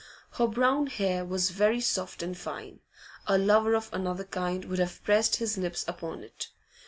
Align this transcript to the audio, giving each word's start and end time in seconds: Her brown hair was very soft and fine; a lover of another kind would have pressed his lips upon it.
Her 0.31 0.47
brown 0.47 0.87
hair 0.87 1.23
was 1.23 1.51
very 1.51 1.79
soft 1.79 2.23
and 2.23 2.35
fine; 2.35 2.79
a 3.27 3.37
lover 3.37 3.75
of 3.75 3.87
another 3.93 4.23
kind 4.23 4.65
would 4.65 4.79
have 4.79 5.03
pressed 5.03 5.35
his 5.35 5.59
lips 5.59 5.85
upon 5.87 6.23
it. 6.23 6.47